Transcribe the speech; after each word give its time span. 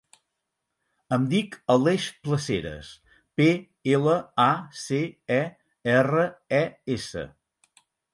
Em 1.17 1.25
dic 1.33 1.57
Aleix 1.73 2.07
Placeres: 2.27 2.89
pe, 3.41 3.47
ela, 3.97 4.15
a, 4.45 4.47
ce, 4.85 5.03
e, 5.37 5.39
erra, 5.97 6.25
e, 6.61 6.63
essa. 6.97 7.25